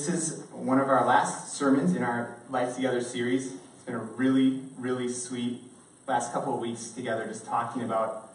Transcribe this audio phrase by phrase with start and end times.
[0.00, 3.52] This is one of our last sermons in our Life Together series.
[3.52, 5.60] It's been a really, really sweet
[6.06, 8.30] last couple of weeks together, just talking about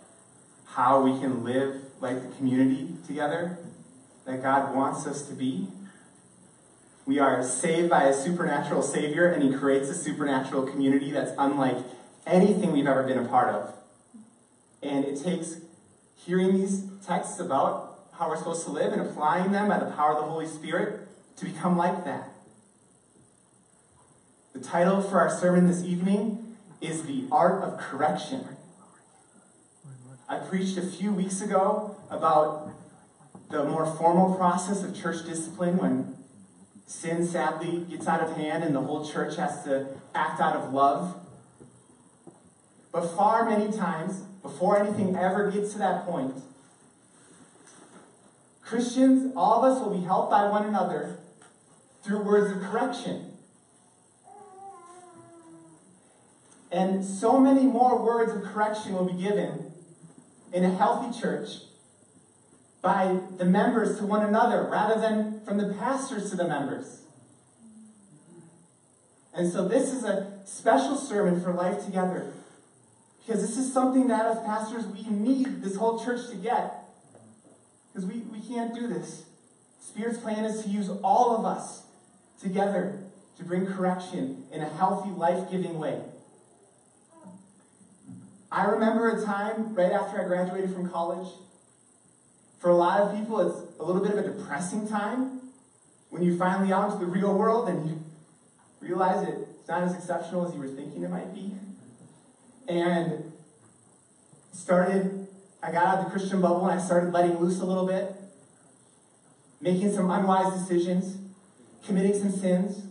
[0.68, 3.58] how we can live like the community together
[4.26, 5.68] that God wants us to be.
[7.08, 11.78] We are saved by a supernatural Savior, and He creates a supernatural community that's unlike
[12.28, 13.74] anything we've ever been a part of.
[14.84, 15.62] And it takes
[16.16, 20.12] hearing these texts about how we're supposed to live and applying them by the power
[20.12, 21.05] of the Holy Spirit
[21.38, 22.30] to become like that.
[24.54, 28.48] The title for our sermon this evening is The Art of Correction.
[30.30, 32.70] I preached a few weeks ago about
[33.50, 36.16] the more formal process of church discipline when
[36.88, 40.74] sin sadly gets out of hand and the whole church has to act out of
[40.74, 41.16] love.
[42.92, 46.36] But far many times, before anything ever gets to that point,
[48.64, 51.20] Christians, all of us will be helped by one another
[52.06, 53.32] through words of correction.
[56.72, 59.72] And so many more words of correction will be given
[60.54, 61.50] in a healthy church
[62.82, 67.02] by the members to one another rather than from the pastors to the members.
[69.34, 72.34] And so this is a special sermon for life together.
[73.26, 76.86] Because this is something that as pastors we need this whole church to get.
[77.92, 79.24] Because we, we can't do this.
[79.82, 81.85] Spirit's plan is to use all of us
[82.42, 83.00] together
[83.38, 86.02] to bring correction in a healthy, life giving way.
[88.52, 91.28] I remember a time right after I graduated from college.
[92.60, 95.42] For a lot of people, it's a little bit of a depressing time
[96.10, 98.02] when you finally out into the real world and you
[98.80, 101.52] realize it's not as exceptional as you were thinking it might be.
[102.68, 103.34] And
[104.54, 105.28] started,
[105.62, 108.16] I got out of the Christian bubble and I started letting loose a little bit,
[109.60, 111.18] making some unwise decisions,
[111.86, 112.84] committing some sins.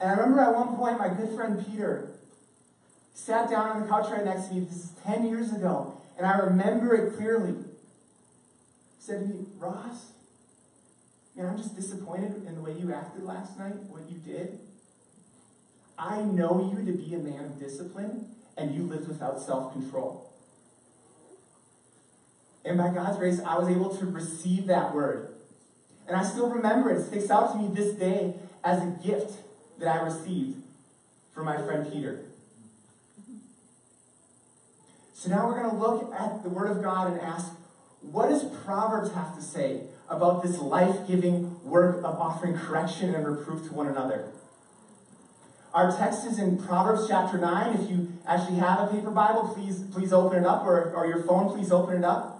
[0.00, 2.10] And I remember at one point, my good friend Peter
[3.14, 4.60] sat down on the couch right next to me.
[4.60, 6.00] This is 10 years ago.
[6.16, 7.52] And I remember it clearly.
[7.52, 10.12] He said to me, Ross,
[11.36, 14.58] man, I'm just disappointed in the way you acted last night, what you did.
[15.98, 20.32] I know you to be a man of discipline, and you lived without self control.
[22.64, 25.34] And by God's grace, I was able to receive that word.
[26.08, 27.06] And I still remember it.
[27.06, 29.34] Sticks out to me this day as a gift
[29.78, 30.62] that I received
[31.32, 32.24] from my friend Peter.
[35.12, 37.52] So now we're going to look at the Word of God and ask,
[38.00, 43.26] what does Proverbs have to say about this life giving work of offering correction and
[43.26, 44.32] reproof to one another?
[45.74, 47.76] Our text is in Proverbs chapter 9.
[47.76, 51.22] If you actually have a paper Bible, please, please open it up, or, or your
[51.24, 52.37] phone, please open it up.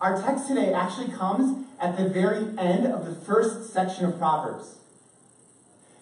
[0.00, 4.76] Our text today actually comes at the very end of the first section of Proverbs.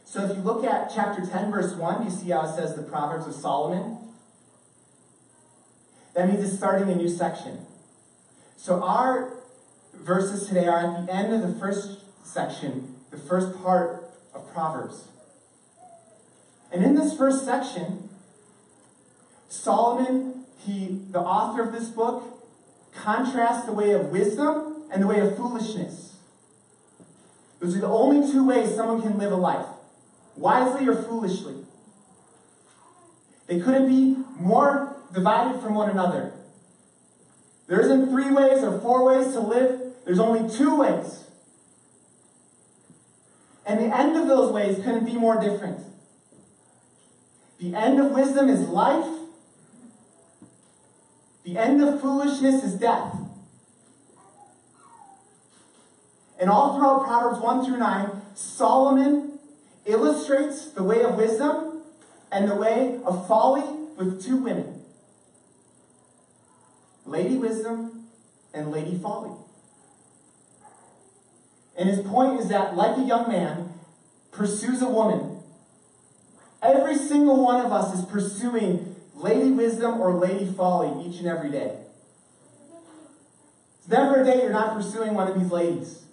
[0.05, 2.83] So if you look at chapter 10, verse 1, you see how it says the
[2.83, 3.99] Proverbs of Solomon.
[6.15, 7.67] That means it's starting a new section.
[8.57, 9.33] So our
[9.95, 15.09] verses today are at the end of the first section, the first part of Proverbs.
[16.71, 18.11] And in this first section,
[19.49, 22.36] Solomon, he, the author of this book,
[22.97, 26.17] contrasts the way of wisdom and the way of foolishness.
[27.61, 29.67] Those are the only two ways someone can live a life
[30.37, 31.55] wisely or foolishly.
[33.47, 36.33] They couldn't be more divided from one another.
[37.69, 41.25] There isn't three ways or four ways to live, there's only two ways.
[43.65, 45.81] And the end of those ways couldn't be more different.
[47.59, 49.16] The end of wisdom is life.
[51.47, 53.15] The end of foolishness is death.
[56.41, 59.39] And all throughout Proverbs 1 through 9, Solomon
[59.85, 61.83] illustrates the way of wisdom
[62.33, 63.63] and the way of folly
[63.97, 64.83] with two women
[67.07, 68.09] Lady Wisdom
[68.53, 69.31] and Lady Folly.
[71.79, 73.73] And his point is that, like a young man
[74.33, 75.39] pursues a woman,
[76.61, 81.51] every single one of us is pursuing Lady Wisdom or Lady Folly each and every
[81.51, 81.79] day.
[83.79, 86.05] It's never a day you're not pursuing one of these ladies.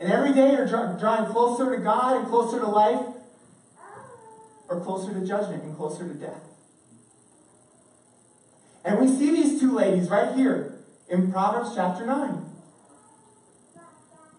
[0.00, 3.06] And every day you're drawing closer to God and closer to life,
[4.68, 6.42] or closer to judgment and closer to death.
[8.84, 10.78] And we see these two ladies right here
[11.08, 12.46] in Proverbs chapter 9.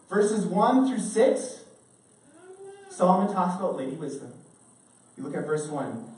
[0.09, 1.63] Verses 1 through 6,
[2.89, 4.33] Solomon talks about Lady Wisdom.
[5.15, 6.10] You look at verse 1.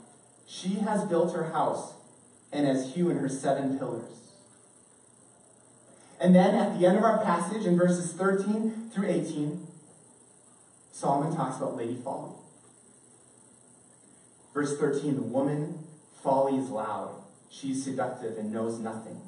[0.46, 1.94] She has built her house
[2.52, 4.14] and has hewn her seven pillars.
[6.20, 9.66] And then at the end of our passage, in verses 13 through 18,
[10.92, 12.32] Solomon talks about Lady Folly.
[14.54, 15.80] Verse 13 The woman
[16.22, 19.20] folly is loud, she is seductive and knows nothing.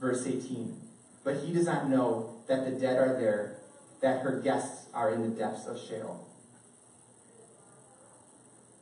[0.00, 0.80] Verse 18
[1.22, 3.58] But he does not know that the dead are there,
[4.00, 6.25] that her guests are in the depths of Sheol.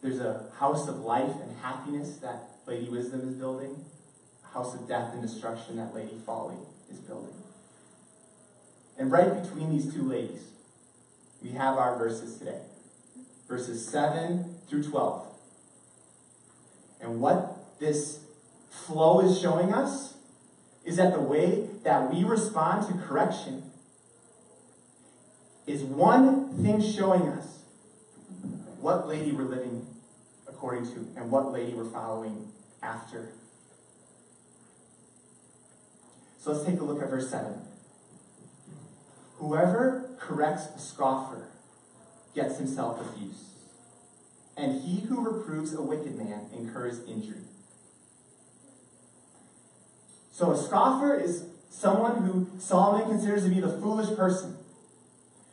[0.04, 3.82] There's a house of life and happiness that Lady Wisdom is building,
[4.44, 6.58] a house of death and destruction that Lady Folly
[6.92, 7.32] is building.
[8.98, 10.42] And right between these two ladies,
[11.42, 12.60] we have our verses today
[13.48, 15.26] verses 7 through 12.
[17.00, 18.26] And what this
[18.70, 20.18] flow is showing us
[20.84, 23.70] is that the way that we respond to correction
[25.66, 27.60] is one thing showing us
[28.82, 29.86] what lady we're living
[30.64, 32.48] according to and what lady we're following
[32.82, 33.32] after.
[36.40, 37.52] So let's take a look at verse 7.
[39.36, 41.48] Whoever corrects a scoffer
[42.34, 43.50] gets himself abuse,
[44.56, 47.44] and he who reproves a wicked man incurs injury.
[50.32, 54.56] So a scoffer is someone who Solomon considers to be the foolish person.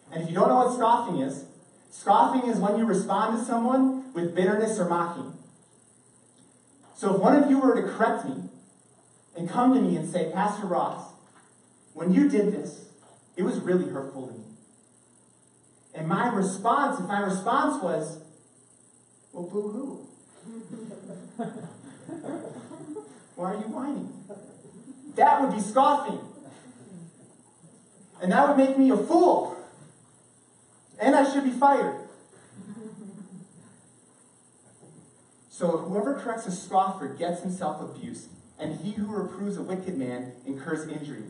[0.10, 1.44] And if you don't know what scoffing is,
[1.92, 5.34] scoffing is when you respond to someone with bitterness or mocking.
[6.96, 8.50] So if one of you were to correct me
[9.38, 11.12] and come to me and say, Pastor Ross,
[11.94, 12.86] when you did this,
[13.36, 14.44] it was really hurtful to me.
[15.94, 18.20] And my response, if my response was,
[19.34, 20.08] well, boo hoo.
[23.36, 24.14] Why are you whining?
[25.16, 26.20] That would be scoffing.
[28.22, 29.58] And that would make me a fool.
[31.02, 32.08] And I should be fired.
[35.50, 40.34] So whoever corrects a scoffer gets himself abused, and he who reproves a wicked man
[40.46, 41.24] incurs injury.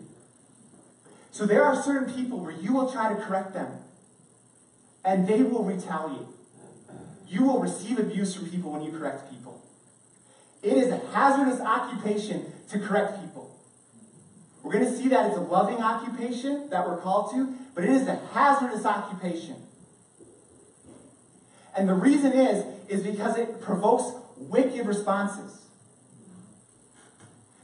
[1.31, 3.79] So there are certain people where you will try to correct them,
[5.03, 6.27] and they will retaliate.
[7.27, 9.61] You will receive abuse from people when you correct people.
[10.61, 13.50] It is a hazardous occupation to correct people.
[14.63, 17.89] We're going to see that it's a loving occupation that we're called to, but it
[17.89, 19.55] is a hazardous occupation.
[21.75, 24.03] And the reason is, is because it provokes
[24.37, 25.65] wicked responses.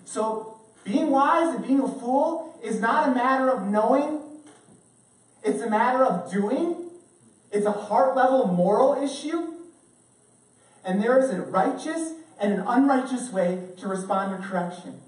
[0.05, 4.21] So, being wise and being a fool is not a matter of knowing,
[5.43, 6.89] it's a matter of doing.
[7.51, 9.53] It's a heart level moral issue.
[10.83, 15.01] And there is a righteous and an unrighteous way to respond to correction.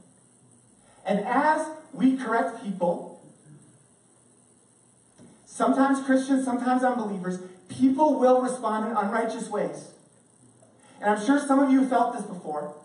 [1.05, 3.21] And as we correct people,
[5.45, 9.91] sometimes Christians, sometimes unbelievers, people will respond in unrighteous ways.
[11.01, 12.75] And I'm sure some of you felt this before.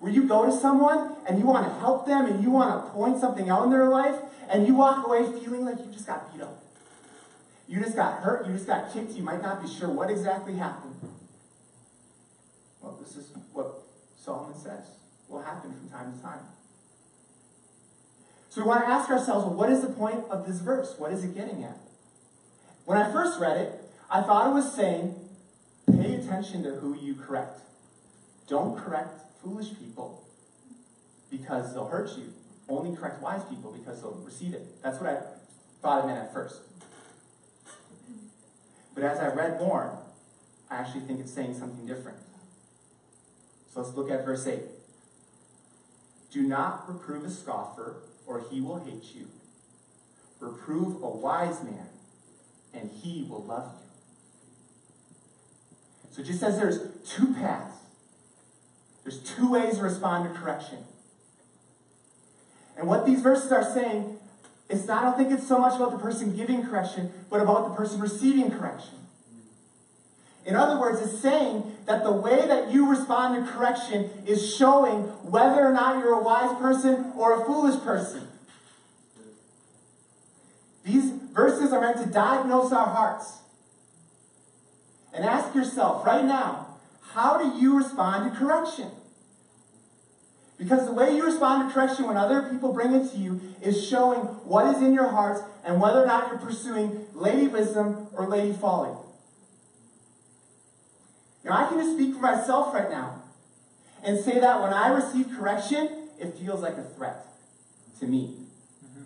[0.00, 2.90] Where you go to someone and you want to help them and you want to
[2.90, 4.16] point something out in their life,
[4.48, 6.62] and you walk away feeling like you just got beat up.
[7.68, 10.56] You just got hurt, you just got kicked, you might not be sure what exactly
[10.56, 10.96] happened.
[12.80, 13.82] Well, this is what
[14.18, 14.84] Solomon says
[15.28, 16.40] will happen from time to time.
[18.52, 20.94] So we want to ask ourselves, well, what is the point of this verse?
[20.98, 21.78] What is it getting at?
[22.84, 25.14] When I first read it, I thought it was saying,
[25.90, 27.60] pay attention to who you correct.
[28.48, 30.22] Don't correct foolish people
[31.30, 32.34] because they'll hurt you.
[32.68, 34.82] Only correct wise people because they'll receive it.
[34.82, 35.20] That's what I
[35.80, 36.60] thought it meant at first.
[38.94, 39.98] But as I read more,
[40.70, 42.18] I actually think it's saying something different.
[43.72, 44.60] So let's look at verse 8.
[46.30, 49.28] Do not reprove a scoffer, or he will hate you.
[50.40, 51.86] Reprove a wise man,
[52.74, 53.78] and he will love you.
[56.10, 57.76] So just says there's two paths.
[59.02, 60.78] There's two ways to respond to correction.
[62.76, 64.18] And what these verses are saying,
[64.68, 67.68] it's not, I don't think it's so much about the person giving correction, but about
[67.68, 69.01] the person receiving correction.
[70.44, 75.02] In other words, it's saying that the way that you respond to correction is showing
[75.22, 78.26] whether or not you're a wise person or a foolish person.
[80.84, 83.38] These verses are meant to diagnose our hearts.
[85.12, 86.78] And ask yourself right now,
[87.12, 88.88] how do you respond to correction?
[90.58, 93.86] Because the way you respond to correction when other people bring it to you is
[93.86, 98.26] showing what is in your hearts and whether or not you're pursuing lady wisdom or
[98.26, 98.96] lady folly.
[101.52, 103.20] Now, I can just speak for myself right now
[104.02, 107.26] and say that when I receive correction, it feels like a threat
[108.00, 108.38] to me.
[108.82, 109.02] Mm-hmm.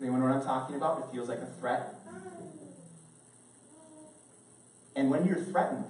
[0.00, 1.00] Anyone know what I'm talking about?
[1.00, 1.96] It feels like a threat.
[4.96, 5.84] And when you're threatened,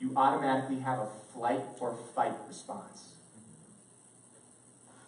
[0.00, 3.10] you automatically have a flight or fight response.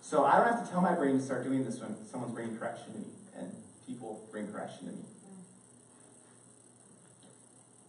[0.03, 2.59] So I don't have to tell my brain to start doing this when someone's bringing
[2.59, 3.07] correction to me
[3.39, 3.51] and
[3.87, 5.05] people bring correction to me.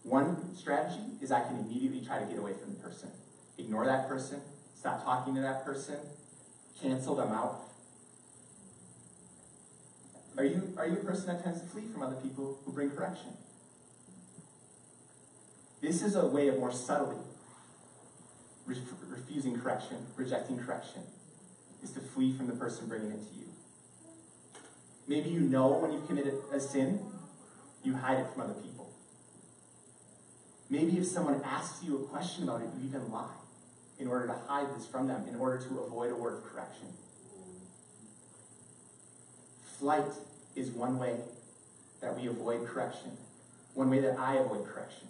[0.02, 3.10] One strategy is I can immediately try to get away from the person.
[3.58, 4.40] Ignore that person,
[4.74, 5.96] stop talking to that person,
[6.80, 7.60] cancel them out.
[10.36, 12.90] Are you, are you a person that tends to flee from other people who bring
[12.90, 13.36] correction?
[15.80, 17.18] This is a way of more subtly
[18.66, 21.02] refusing correction, rejecting correction,
[21.82, 23.46] is to flee from the person bringing it to you.
[25.06, 27.00] Maybe you know when you've committed a sin,
[27.82, 28.71] you hide it from other people.
[30.72, 33.28] Maybe if someone asks you a question about it, you even lie
[33.98, 36.86] in order to hide this from them, in order to avoid a word of correction.
[39.78, 40.06] Flight
[40.56, 41.16] is one way
[42.00, 43.18] that we avoid correction,
[43.74, 45.08] one way that I avoid correction,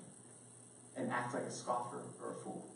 [0.96, 2.66] and act like a scoffer or a fool.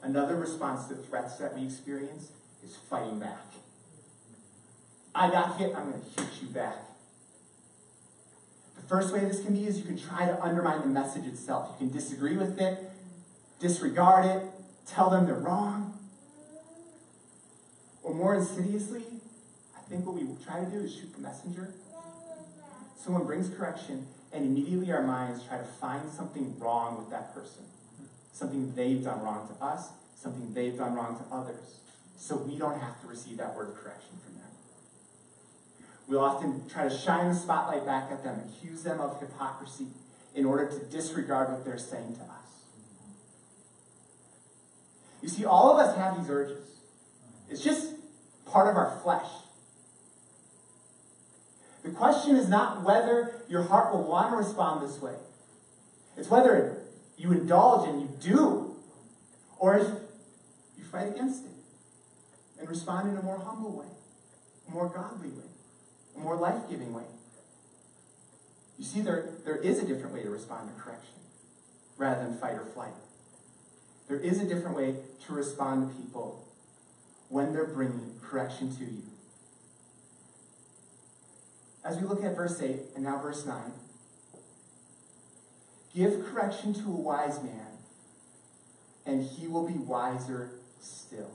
[0.00, 2.30] Another response to threats that we experience
[2.62, 3.44] is fighting back.
[5.12, 6.76] I got hit, I'm going to hit you back.
[8.88, 11.70] First way this can be is you can try to undermine the message itself.
[11.72, 12.78] You can disagree with it,
[13.60, 14.42] disregard it,
[14.86, 15.98] tell them they're wrong.
[18.02, 19.02] Or more insidiously,
[19.76, 21.74] I think what we try to do is shoot the messenger.
[22.96, 27.64] Someone brings correction, and immediately our minds try to find something wrong with that person
[28.36, 31.80] something they've done wrong to us, something they've done wrong to others.
[32.18, 34.45] So we don't have to receive that word of correction from them.
[36.08, 39.88] We'll often try to shine the spotlight back at them, accuse them of hypocrisy
[40.34, 42.46] in order to disregard what they're saying to us.
[45.22, 46.64] You see, all of us have these urges.
[47.50, 47.94] It's just
[48.46, 49.28] part of our flesh.
[51.82, 55.14] The question is not whether your heart will want to respond this way.
[56.16, 56.82] It's whether
[57.16, 58.76] you indulge and you do,
[59.58, 59.88] or if
[60.76, 61.52] you fight against it
[62.58, 63.86] and respond in a more humble way,
[64.68, 65.45] a more godly way,
[66.18, 67.04] more life giving way.
[68.78, 71.14] You see, there, there is a different way to respond to correction
[71.96, 72.92] rather than fight or flight.
[74.08, 74.96] There is a different way
[75.26, 76.46] to respond to people
[77.28, 79.02] when they're bringing correction to you.
[81.84, 83.72] As we look at verse 8 and now verse 9,
[85.94, 87.78] Give correction to a wise man,
[89.06, 91.30] and he will be wiser still.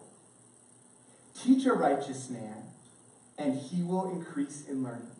[1.35, 2.65] Teach a righteous man,
[3.41, 5.11] and he will increase in learning.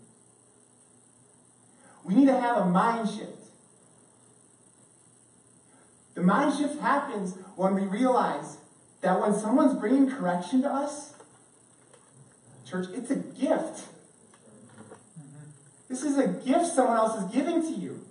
[2.04, 3.38] We need to have a mind shift.
[6.14, 8.58] The mind shift happens when we realize
[9.02, 11.14] that when someone's bringing correction to us,
[12.70, 13.88] church, it's a gift.
[15.90, 18.06] This is a gift someone else is giving to you.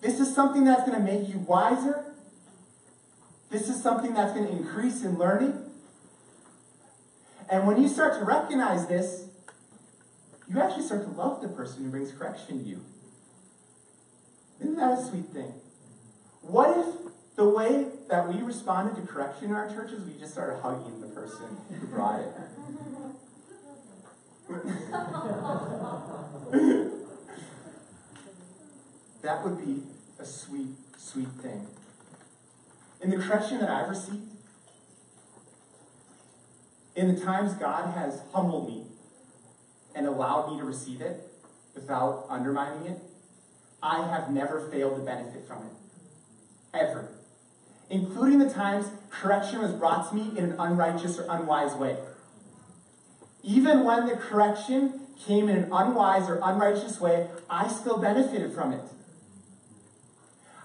[0.00, 2.04] This is something that's going to make you wiser.
[3.50, 5.69] This is something that's going to increase in learning.
[7.50, 9.26] And when you start to recognize this,
[10.48, 12.80] you actually start to love the person who brings correction to you.
[14.60, 15.52] Isn't that a sweet thing?
[16.42, 16.86] What if
[17.36, 21.06] the way that we responded to correction in our churches, we just started hugging the
[21.08, 22.28] person who brought it?
[29.22, 29.82] that would be
[30.18, 31.68] a sweet, sweet thing.
[33.00, 34.39] In the correction that I've received,
[36.96, 38.84] in the times God has humbled me
[39.94, 41.28] and allowed me to receive it
[41.74, 43.00] without undermining it,
[43.82, 45.72] I have never failed to benefit from it.
[46.74, 47.08] Ever.
[47.88, 51.96] Including the times correction was brought to me in an unrighteous or unwise way.
[53.42, 58.72] Even when the correction came in an unwise or unrighteous way, I still benefited from
[58.72, 58.82] it.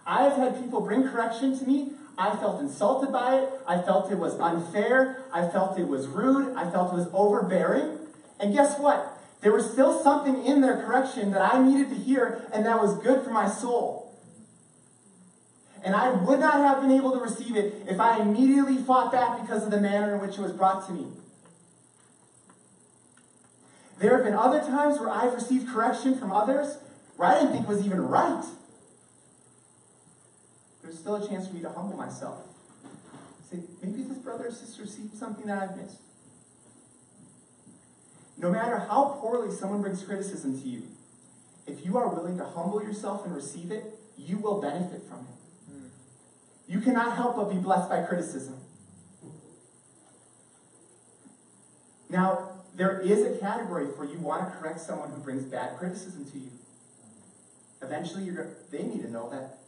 [0.06, 1.92] I've had people bring correction to me.
[2.18, 3.50] I felt insulted by it.
[3.68, 5.26] I felt it was unfair.
[5.34, 6.56] I felt it was rude.
[6.56, 7.98] I felt it was overbearing.
[8.40, 9.12] And guess what?
[9.42, 12.98] There was still something in their correction that I needed to hear, and that was
[13.00, 14.14] good for my soul.
[15.84, 19.42] And I would not have been able to receive it if I immediately fought back
[19.42, 21.08] because of the manner in which it was brought to me.
[24.00, 26.78] There have been other times where I've received correction from others
[27.18, 28.44] where I didn't think was even right
[30.86, 32.40] there's still a chance for me to humble myself.
[33.50, 35.98] Say, maybe this brother or sister sees something that I've missed.
[38.38, 40.84] No matter how poorly someone brings criticism to you,
[41.66, 45.72] if you are willing to humble yourself and receive it, you will benefit from it.
[45.72, 45.88] Hmm.
[46.68, 48.60] You cannot help but be blessed by criticism.
[52.10, 56.26] Now, there is a category for you want to correct someone who brings bad criticism
[56.32, 56.52] to you.
[57.82, 59.60] Eventually, you're, they need to know that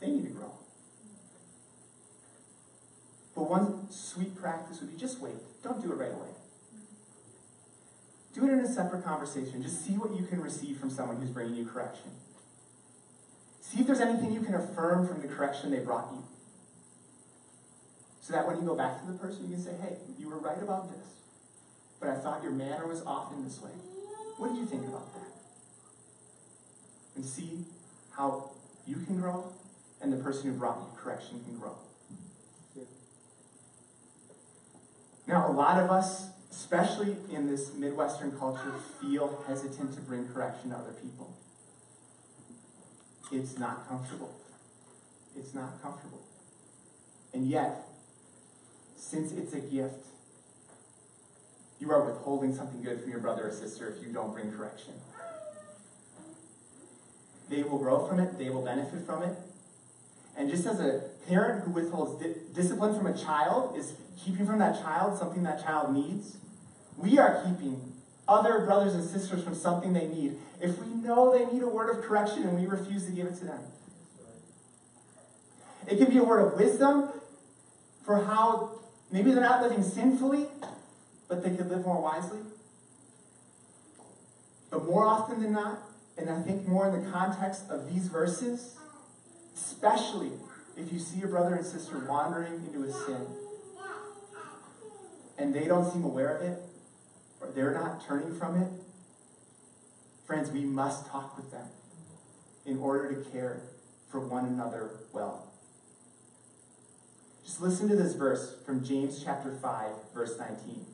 [0.00, 0.52] they need to grow.
[3.34, 5.34] But one sweet practice would be just wait.
[5.62, 6.30] Don't do it right away.
[8.34, 9.62] Do it in a separate conversation.
[9.62, 12.10] Just see what you can receive from someone who's bringing you correction.
[13.60, 16.24] See if there's anything you can affirm from the correction they brought you.
[18.22, 20.38] So that when you go back to the person, you can say, hey, you were
[20.38, 21.06] right about this,
[21.98, 23.70] but I thought your manner was off in this way.
[24.36, 25.30] What do you think about that?
[27.16, 27.64] And see
[28.16, 28.50] how
[28.86, 29.52] you can grow
[30.00, 31.76] and the person who brought you correction can grow.
[35.26, 40.70] Now, a lot of us, especially in this Midwestern culture, feel hesitant to bring correction
[40.70, 41.36] to other people.
[43.30, 44.34] It's not comfortable.
[45.36, 46.22] It's not comfortable.
[47.34, 47.88] And yet,
[48.96, 50.06] since it's a gift,
[51.78, 54.94] you are withholding something good from your brother or sister if you don't bring correction.
[57.50, 59.36] They will grow from it, they will benefit from it.
[60.38, 64.60] And just as a parent who withholds di- discipline from a child is keeping from
[64.60, 66.36] that child something that child needs,
[66.96, 67.92] we are keeping
[68.28, 71.90] other brothers and sisters from something they need if we know they need a word
[71.90, 73.60] of correction and we refuse to give it to them.
[75.88, 77.08] It can be a word of wisdom
[78.04, 78.78] for how
[79.10, 80.46] maybe they're not living sinfully,
[81.28, 82.40] but they could live more wisely.
[84.70, 85.80] But more often than not,
[86.16, 88.76] and I think more in the context of these verses,
[89.58, 90.30] especially
[90.76, 93.26] if you see your brother and sister wandering into a sin
[95.36, 96.58] and they don't seem aware of it,
[97.40, 98.68] or they're not turning from it,
[100.26, 101.66] friends, we must talk with them
[102.66, 103.62] in order to care
[104.10, 105.52] for one another well.
[107.44, 110.84] Just listen to this verse from James chapter 5, verse 19.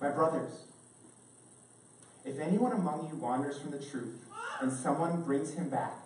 [0.00, 0.64] My brothers,
[2.24, 4.20] if anyone among you wanders from the truth
[4.60, 6.01] and someone brings him back,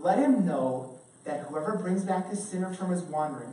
[0.00, 3.52] let him know that whoever brings back a sinner from his wandering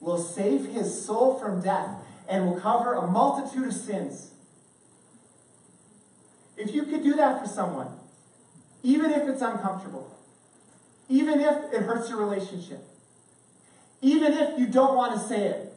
[0.00, 1.90] will save his soul from death
[2.28, 4.32] and will cover a multitude of sins.
[6.56, 7.88] If you could do that for someone,
[8.82, 10.10] even if it's uncomfortable,
[11.08, 12.80] even if it hurts your relationship,
[14.00, 15.72] even if you don't want to say it,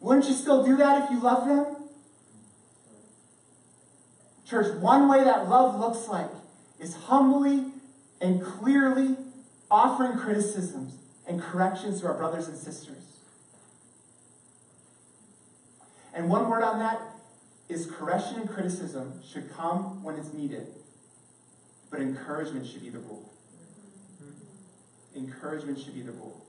[0.00, 1.76] wouldn't you still do that if you love them?
[4.46, 6.30] Church, one way that love looks like
[6.78, 7.73] is humbly
[8.24, 9.16] and clearly
[9.70, 10.96] offering criticisms
[11.28, 13.02] and corrections to our brothers and sisters.
[16.14, 17.02] And one word on that
[17.68, 20.68] is correction and criticism should come when it's needed,
[21.90, 23.30] but encouragement should be the rule.
[25.14, 26.46] Encouragement should be the rule.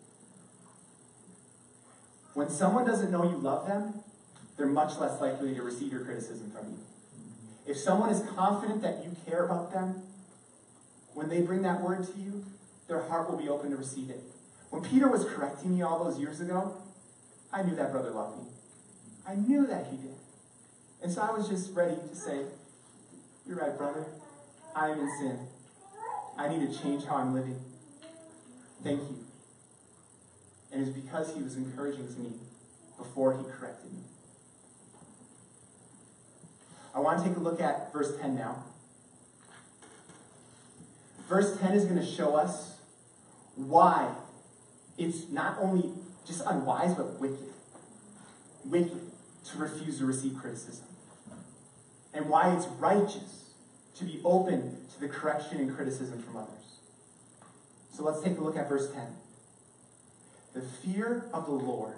[2.35, 3.95] When someone doesn't know you love them,
[4.55, 6.77] they're much less likely to receive your criticism from you.
[7.67, 10.03] If someone is confident that you care about them,
[11.15, 12.45] when they bring that word to you,
[12.87, 14.21] their heart will be open to receive it.
[14.69, 16.75] When Peter was correcting me all those years ago,
[17.51, 18.49] I knew that brother loved me.
[19.27, 20.15] I knew that he did.
[21.01, 22.41] And so I was just ready to say,
[23.47, 24.05] You're right, brother.
[24.75, 25.39] I am in sin.
[26.37, 27.59] I need to change how I'm living.
[28.83, 29.25] Thank you.
[30.73, 32.33] And it's because he was encouraging to me
[32.97, 33.99] before he corrected me.
[36.93, 38.65] I want to take a look at verse 10 now.
[41.27, 42.77] Verse 10 is going to show us
[43.55, 44.13] why
[44.97, 45.91] it's not only
[46.25, 47.53] just unwise, but wicked.
[48.63, 49.11] Wicked
[49.51, 50.85] to refuse to receive criticism.
[52.13, 53.51] And why it's righteous
[53.95, 56.79] to be open to the correction and criticism from others.
[57.91, 59.03] So let's take a look at verse 10.
[60.53, 61.95] The fear of the Lord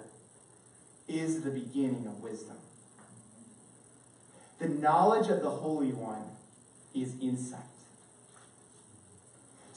[1.06, 2.56] is the beginning of wisdom.
[4.58, 6.24] The knowledge of the Holy One
[6.94, 7.60] is insight.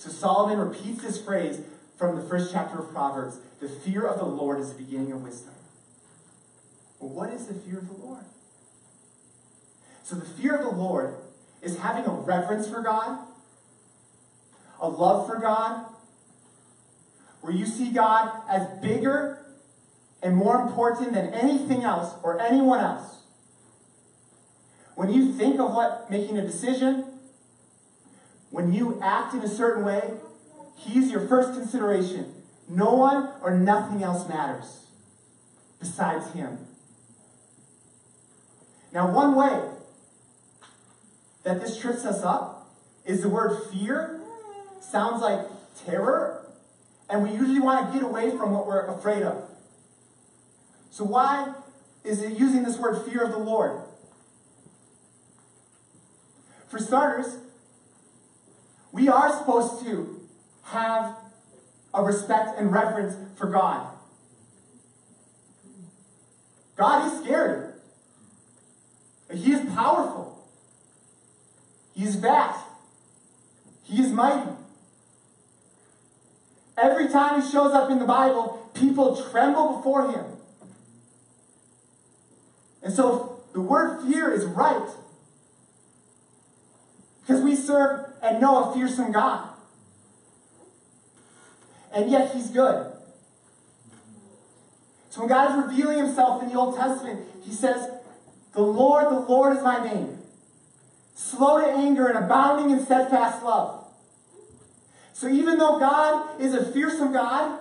[0.01, 1.61] So Solomon repeats this phrase
[1.95, 5.21] from the first chapter of Proverbs the fear of the Lord is the beginning of
[5.21, 5.53] wisdom.
[6.99, 8.25] Well, what is the fear of the Lord?
[10.03, 11.17] So the fear of the Lord
[11.61, 13.19] is having a reverence for God,
[14.79, 15.85] a love for God,
[17.41, 19.45] where you see God as bigger
[20.23, 23.19] and more important than anything else or anyone else.
[24.95, 27.10] When you think of what making a decision,
[28.51, 30.11] when you act in a certain way,
[30.75, 32.33] He's your first consideration.
[32.67, 34.85] No one or nothing else matters
[35.79, 36.59] besides Him.
[38.93, 39.61] Now, one way
[41.43, 42.69] that this trips us up
[43.05, 44.21] is the word fear
[44.81, 45.39] sounds like
[45.85, 46.45] terror,
[47.09, 49.49] and we usually want to get away from what we're afraid of.
[50.89, 51.53] So, why
[52.03, 53.81] is it using this word fear of the Lord?
[56.67, 57.37] For starters,
[58.91, 60.21] we are supposed to
[60.63, 61.15] have
[61.93, 63.87] a respect and reverence for God.
[66.75, 67.67] God is scary.
[69.33, 70.45] He is powerful.
[71.93, 72.65] He is vast.
[73.83, 74.51] He is mighty.
[76.77, 80.25] Every time he shows up in the Bible, people tremble before him.
[82.81, 84.89] And so the word fear is right.
[87.21, 89.49] Because we serve and know a fearsome God.
[91.93, 92.91] And yet he's good.
[95.09, 97.89] So when God is revealing himself in the Old Testament, he says,
[98.53, 100.19] The Lord, the Lord is my name.
[101.15, 103.85] Slow to anger and abounding in steadfast love.
[105.13, 107.59] So even though God is a fearsome God,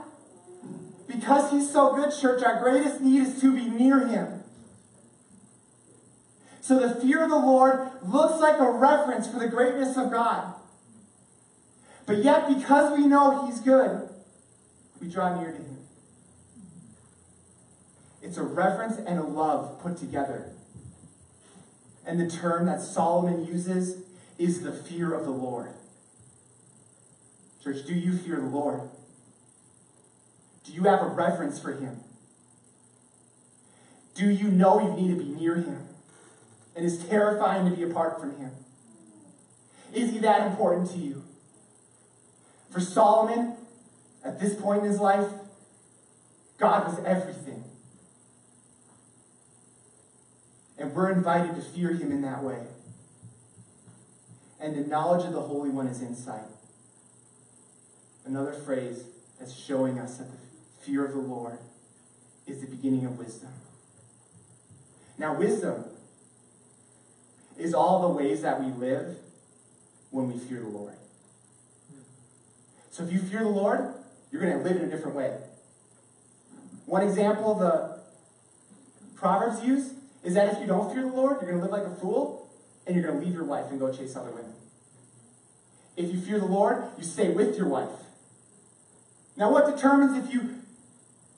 [1.09, 4.40] because he's so good, church, our greatest need is to be near him.
[6.61, 10.55] So the fear of the Lord looks like a reference for the greatness of God.
[12.07, 14.09] But yet, because we know he's good,
[15.01, 15.79] we draw near to him.
[18.23, 20.53] It's a reverence and a love put together.
[22.07, 24.03] And the term that Solomon uses
[24.39, 25.71] is the fear of the Lord.
[27.63, 28.89] Church, do you fear the Lord?
[30.65, 32.01] Do you have a reverence for him?
[34.15, 35.90] Do you know you need to be near him?
[36.81, 38.53] And is terrifying to be apart from him?
[39.93, 41.23] Is he that important to you?
[42.71, 43.55] For Solomon,
[44.25, 45.27] at this point in his life,
[46.57, 47.65] God was everything.
[50.79, 52.63] And we're invited to fear him in that way.
[54.59, 56.49] And the knowledge of the Holy One is insight.
[58.25, 59.05] Another phrase
[59.39, 60.39] that's showing us that the
[60.81, 61.59] fear of the Lord
[62.47, 63.51] is the beginning of wisdom.
[65.19, 65.85] Now, wisdom
[67.61, 69.17] is all the ways that we live
[70.11, 70.95] when we fear the Lord.
[72.91, 73.95] So if you fear the Lord,
[74.31, 75.37] you're going to live in a different way.
[76.87, 78.01] One example the
[79.17, 79.93] Proverbs use
[80.25, 82.51] is that if you don't fear the Lord, you're going to live like a fool
[82.87, 84.53] and you're going to leave your wife and go chase other women.
[85.97, 87.89] If you fear the Lord, you stay with your wife.
[89.37, 90.57] Now, what determines if you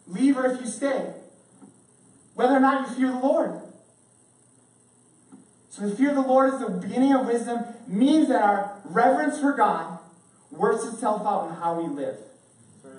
[0.07, 1.15] leave or if you stay?
[2.35, 3.62] Whether or not you fear the Lord.
[5.73, 9.41] So, the fear of the Lord is the beginning of wisdom, means that our reverence
[9.41, 9.99] for God
[10.51, 12.19] works itself out in how we live.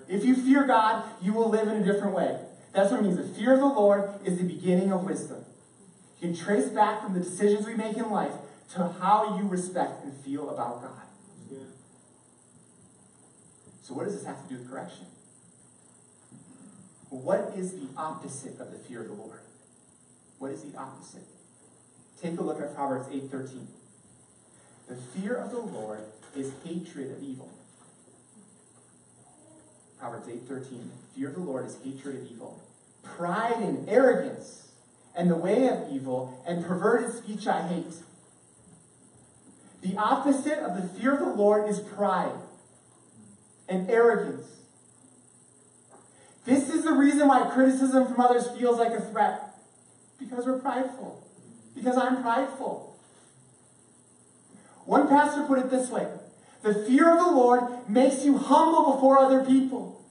[0.09, 2.39] If you fear God, you will live in a different way.
[2.71, 3.17] That's what it means.
[3.17, 5.45] The fear of the Lord is the beginning of wisdom.
[6.19, 8.33] You can trace back from the decisions we make in life
[8.73, 11.59] to how you respect and feel about God.
[13.83, 15.05] So, what does this have to do with correction?
[17.11, 19.41] What is the opposite of the fear of the Lord?
[20.39, 21.21] What is the opposite?
[22.23, 23.67] Take a look at Proverbs 8:13.
[24.87, 27.49] The fear of the Lord is hatred of evil.
[29.99, 30.91] Proverbs 8:13.
[31.13, 32.61] Fear of the Lord is hatred of evil.
[33.03, 34.69] Pride and arrogance
[35.13, 37.93] and the way of evil and perverted speech I hate.
[39.81, 42.39] The opposite of the fear of the Lord is pride
[43.67, 44.47] and arrogance.
[46.45, 49.59] This is the reason why criticism from others feels like a threat.
[50.17, 51.22] Because we're prideful.
[51.75, 52.97] Because I'm prideful.
[54.85, 56.07] One pastor put it this way
[56.61, 60.01] The fear of the Lord makes you humble before other people.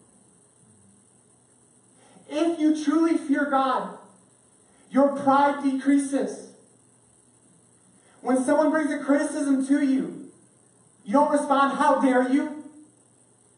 [2.28, 3.98] If you truly fear God,
[4.90, 6.52] your pride decreases.
[8.22, 10.30] When someone brings a criticism to you,
[11.04, 12.64] you don't respond, How dare you?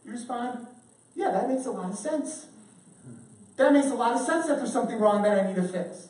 [0.04, 0.66] You respond,
[1.14, 2.46] Yeah, that makes a lot of sense.
[3.56, 6.08] That makes a lot of sense that there's something wrong that I need to fix.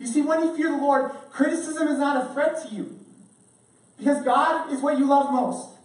[0.00, 2.98] You see, when you fear the Lord, criticism is not a threat to you.
[3.98, 5.76] Because God is what you love most.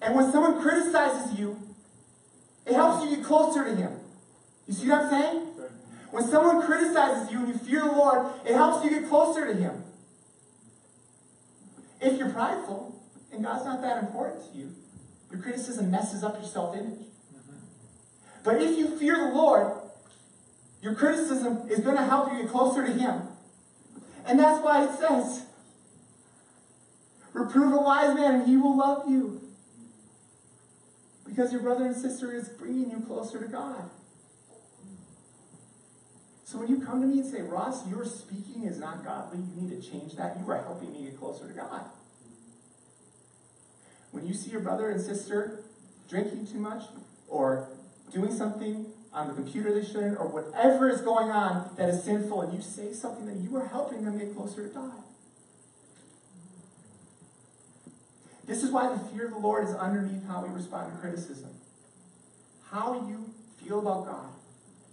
[0.00, 1.60] And when someone criticizes you,
[2.64, 3.92] it helps you get closer to Him.
[4.66, 5.46] You see what I'm saying?
[6.10, 9.52] When someone criticizes you and you fear the Lord, it helps you get closer to
[9.52, 9.84] Him.
[12.00, 12.98] If you're prideful
[13.30, 14.74] and God's not that important to you,
[15.30, 17.00] your criticism messes up your self image.
[17.00, 17.56] Mm-hmm.
[18.44, 19.77] But if you fear the Lord,
[20.82, 23.22] your criticism is going to help you get closer to Him.
[24.26, 25.46] And that's why it says,
[27.32, 29.40] Reprove a wise man and he will love you.
[31.26, 33.90] Because your brother and sister is bringing you closer to God.
[36.44, 39.62] So when you come to me and say, Ross, your speaking is not godly, you
[39.62, 41.82] need to change that, you are helping me get closer to God.
[44.10, 45.62] When you see your brother and sister
[46.08, 46.84] drinking too much,
[47.28, 47.68] or
[48.10, 48.86] doing something
[49.18, 52.62] on the computer they shouldn't, or whatever is going on that is sinful, and you
[52.62, 54.92] say something that you are helping them get closer to God.
[58.46, 61.50] This is why the fear of the Lord is underneath how we respond to criticism.
[62.70, 63.28] How you
[63.62, 64.28] feel about God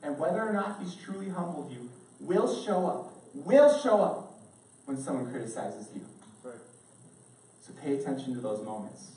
[0.01, 4.39] and whether or not he's truly humbled you will show up, will show up
[4.85, 6.01] when someone criticizes you.
[6.43, 6.55] Right.
[7.61, 9.11] So pay attention to those moments.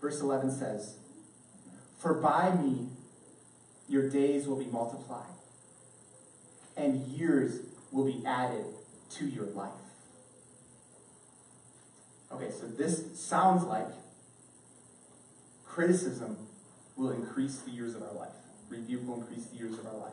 [0.00, 0.96] Verse 11 says,
[2.00, 2.88] For by me
[3.86, 5.26] your days will be multiplied,
[6.76, 7.60] and years
[7.92, 8.64] will be added
[9.10, 9.70] to your life.
[12.32, 13.88] Okay, so this sounds like
[15.66, 16.38] criticism
[16.96, 18.32] will increase the years of our life.
[18.70, 20.12] Rebuke will increase the years of our life.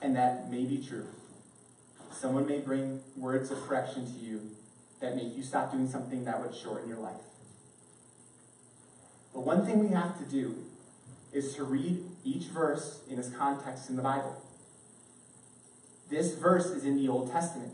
[0.00, 1.06] And that may be true.
[2.10, 4.40] Someone may bring words of correction to you
[5.00, 7.20] that make you stop doing something that would shorten your life.
[9.34, 10.56] But one thing we have to do
[11.32, 14.40] is to read each verse in its context in the Bible.
[16.10, 17.72] This verse is in the Old Testament.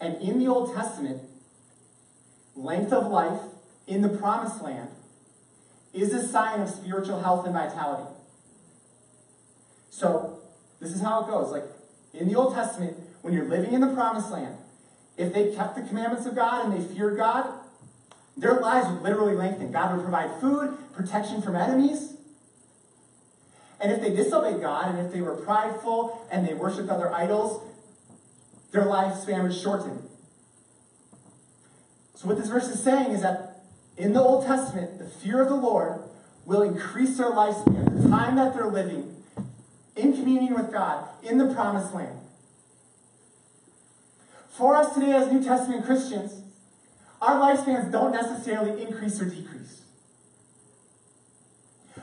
[0.00, 1.22] And in the Old Testament,
[2.54, 3.40] length of life
[3.86, 4.90] in the promised land
[5.94, 8.10] is a sign of spiritual health and vitality.
[9.90, 10.40] So,
[10.80, 11.50] this is how it goes.
[11.50, 11.64] Like,
[12.12, 14.56] in the Old Testament, when you're living in the promised land,
[15.16, 17.46] if they kept the commandments of God and they feared God,
[18.36, 19.70] their lives would literally lengthen.
[19.70, 22.14] God would provide food, protection from enemies.
[23.80, 27.62] And if they disobeyed God, and if they were prideful and they worshiped other idols,
[28.72, 30.08] their lifespan would shorten.
[32.14, 33.62] So, what this verse is saying is that
[33.96, 36.00] in the Old Testament, the fear of the Lord
[36.44, 39.22] will increase their lifespan, the time that they're living
[39.96, 42.18] in communion with God in the promised land.
[44.50, 46.43] For us today, as New Testament Christians,
[47.24, 49.80] our lifespans don't necessarily increase or decrease.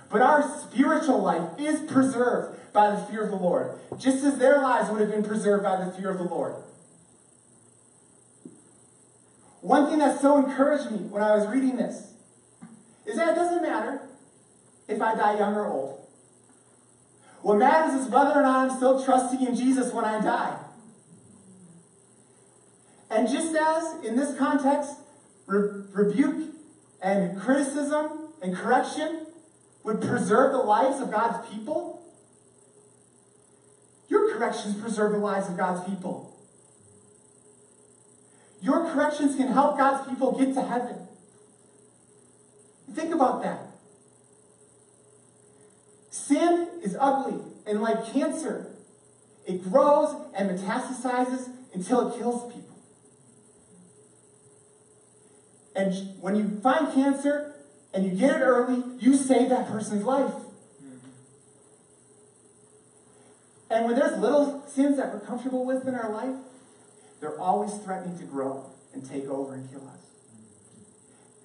[0.09, 4.61] But our spiritual life is preserved by the fear of the Lord, just as their
[4.61, 6.55] lives would have been preserved by the fear of the Lord.
[9.61, 12.13] One thing that so encouraged me when I was reading this
[13.05, 14.01] is that it doesn't matter
[14.87, 16.07] if I die young or old.
[17.43, 20.57] What matters is whether or not I'm still trusting in Jesus when I die.
[23.09, 24.93] And just as in this context,
[25.45, 26.53] re- rebuke
[27.01, 29.25] and criticism and correction
[29.83, 32.03] would preserve the lives of God's people,
[34.09, 36.37] your corrections preserve the lives of God's people.
[38.61, 41.07] Your corrections can help God's people get to heaven.
[42.93, 43.67] Think about that.
[46.11, 48.67] Sin is ugly, and like cancer,
[49.47, 52.70] it grows and metastasizes until it kills people.
[55.75, 57.55] And when you find cancer
[57.93, 60.33] and you get it early, you save that person's life.
[63.69, 66.35] And when there's little sins that we're comfortable with in our life,
[67.21, 70.01] they're always threatening to grow and take over and kill us.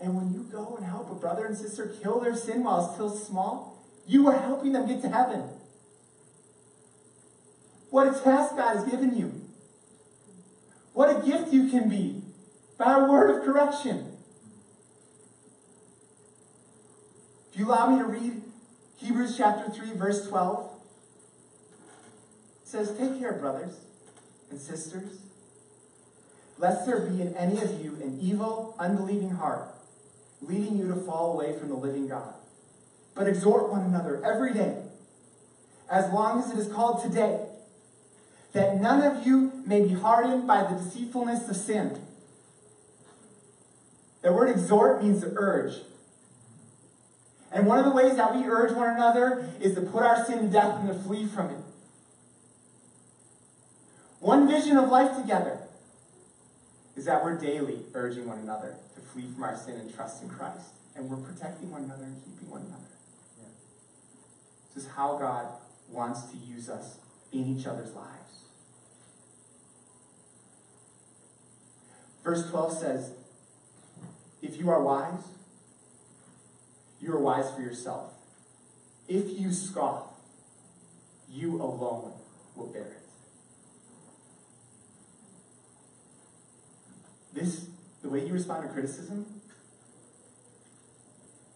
[0.01, 2.95] And when you go and help a brother and sister kill their sin while it's
[2.95, 5.45] still small, you are helping them get to heaven.
[7.91, 9.41] What a task God has given you.
[10.93, 12.23] What a gift you can be
[12.77, 14.15] by a word of correction.
[17.57, 18.42] You allow me to read
[18.99, 20.71] Hebrews chapter 3, verse 12,
[22.62, 23.79] it says, Take care, brothers
[24.51, 25.21] and sisters,
[26.59, 29.69] lest there be in any of you an evil, unbelieving heart,
[30.42, 32.35] leading you to fall away from the living God.
[33.14, 34.83] But exhort one another every day,
[35.90, 37.40] as long as it is called today,
[38.53, 42.03] that none of you may be hardened by the deceitfulness of sin.
[44.21, 45.77] The word exhort means to urge.
[47.57, 50.40] And one of the ways that we urge one another is to put our sin
[50.40, 51.57] to death and to flee from it.
[54.21, 55.61] One vision of life together
[56.97, 60.29] is that we're daily urging one another to flee from our sin and trust in
[60.29, 60.66] Christ.
[60.97, 62.83] And we're protecting one another and keeping one another.
[63.40, 63.49] Yeah.
[64.75, 65.47] This is how God
[65.90, 66.99] wants to use us
[67.33, 68.45] in each other's lives.
[72.23, 73.12] Verse 12 says,
[74.42, 75.23] If you are wise,
[77.07, 78.12] you are wise for yourself.
[79.09, 80.09] If you scoff,
[81.31, 82.12] you alone
[82.57, 83.03] will bear it.
[87.33, 87.66] This,
[88.03, 89.27] the way you respond to criticism,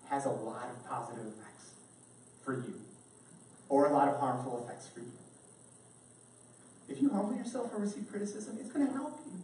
[0.08, 1.70] has a lot of positive effects
[2.44, 2.74] for you,
[3.68, 5.12] or a lot of harmful effects for you.
[6.88, 9.40] If you humble yourself and receive criticism, it's going to help you.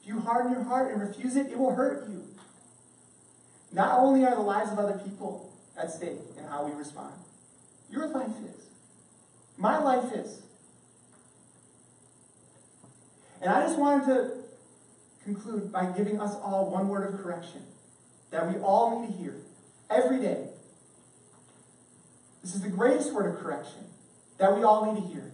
[0.00, 2.24] If you harden your heart and refuse it, it will hurt you.
[3.72, 7.14] Not only are the lives of other people at stake in how we respond,
[7.90, 8.66] your life is.
[9.56, 10.42] My life is.
[13.40, 14.30] And I just wanted to
[15.24, 17.62] conclude by giving us all one word of correction
[18.30, 19.36] that we all need to hear
[19.88, 20.46] every day.
[22.42, 23.84] This is the greatest word of correction
[24.38, 25.32] that we all need to hear.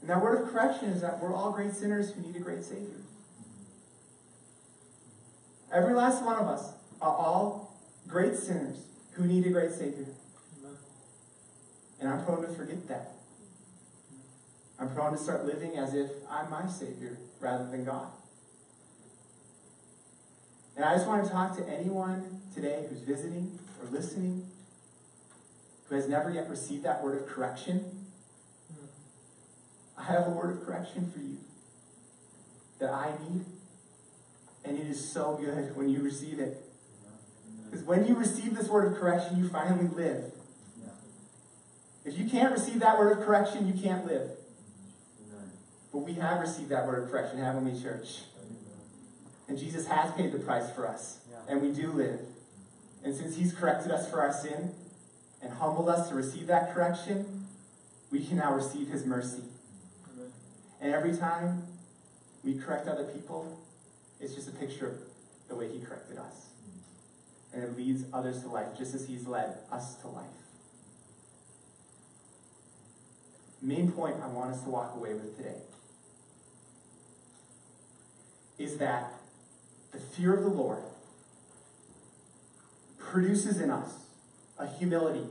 [0.00, 2.62] And that word of correction is that we're all great sinners who need a great
[2.62, 3.00] Savior.
[5.72, 10.06] Every last one of us are all great sinners who need a great Savior.
[12.00, 13.12] And I'm prone to forget that.
[14.78, 18.08] I'm prone to start living as if I'm my Savior rather than God.
[20.76, 24.46] And I just want to talk to anyone today who's visiting or listening
[25.88, 27.84] who has never yet received that word of correction.
[29.96, 31.38] I have a word of correction for you
[32.78, 33.44] that I need.
[34.68, 36.62] And it is so good when you receive it.
[37.64, 40.30] Because when you receive this word of correction, you finally live.
[42.04, 44.30] If you can't receive that word of correction, you can't live.
[45.90, 48.20] But we have received that word of correction, haven't we, church?
[49.48, 51.20] And Jesus has paid the price for us.
[51.48, 52.20] And we do live.
[53.02, 54.74] And since He's corrected us for our sin
[55.42, 57.46] and humbled us to receive that correction,
[58.10, 59.44] we can now receive His mercy.
[60.80, 61.62] And every time
[62.44, 63.58] we correct other people,
[64.20, 64.94] it's just a picture of
[65.48, 66.46] the way He corrected us.
[67.52, 70.26] And it leads others to life, just as He's led us to life.
[73.60, 75.60] main point I want us to walk away with today
[78.58, 79.12] is that
[79.92, 80.82] the fear of the Lord
[82.98, 83.90] produces in us
[84.58, 85.26] a humility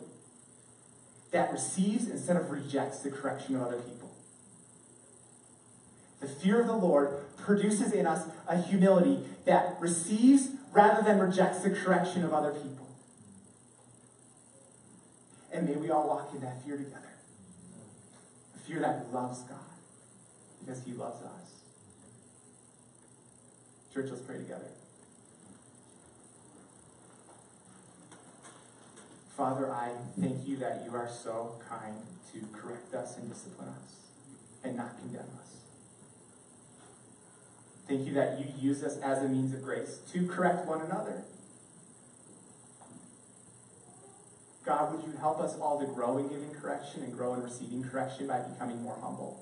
[1.32, 4.12] that receives instead of rejects the correction of other people.
[6.22, 11.60] The fear of the Lord produces in us a humility that receives rather than rejects
[11.60, 12.88] the correction of other people.
[15.52, 17.14] And may we all walk in that fear together
[18.56, 19.58] A fear that loves God
[20.60, 21.48] because he loves us.
[23.94, 24.68] Church, let's pray together.
[29.36, 31.96] Father, I thank you that you are so kind
[32.34, 33.96] to correct us and discipline us
[34.64, 35.57] and not condemn us.
[37.88, 41.24] Thank you that you use us as a means of grace to correct one another.
[44.66, 47.82] God, would you help us all to grow in giving correction and grow in receiving
[47.84, 49.42] correction by becoming more humble?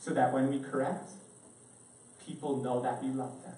[0.00, 1.10] So that when we correct,
[2.26, 3.54] people know that we love them.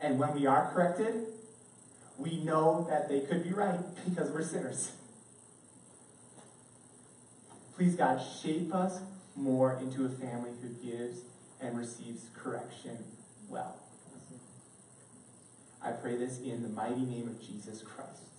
[0.00, 1.26] And when we are corrected,
[2.16, 4.92] we know that they could be right because we're sinners.
[7.76, 9.00] Please, God, shape us
[9.36, 11.18] more into a family who gives
[11.60, 12.98] and receives correction
[13.48, 13.76] well.
[15.82, 18.33] I pray this in the mighty name of Jesus Christ.